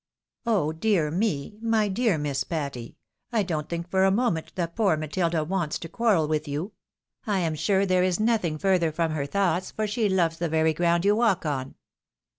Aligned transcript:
"Oh 0.47 0.71
dear 0.73 1.11
me! 1.11 1.59
my 1.61 1.87
dear 1.87 2.17
Miss 2.17 2.43
Patty! 2.43 2.97
don't 3.45 3.69
think 3.69 3.87
for 3.87 4.03
a 4.03 4.09
mo 4.09 4.31
ment 4.31 4.51
that 4.55 4.75
poor 4.75 4.97
Matilda 4.97 5.43
wants 5.43 5.77
to 5.77 5.87
quarrel 5.87 6.27
with 6.27 6.47
you. 6.47 6.73
I 7.27 7.41
am 7.41 7.53
sure 7.53 7.85
there 7.85 8.01
is 8.01 8.19
nothing 8.19 8.57
further 8.57 8.91
from 8.91 9.11
her 9.11 9.27
thoughts, 9.27 9.69
for 9.69 9.85
she 9.85 10.09
loves 10.09 10.39
the 10.39 10.49
very 10.49 10.73
ground 10.73 11.05
you 11.05 11.15
walk 11.15 11.45
on. 11.45 11.75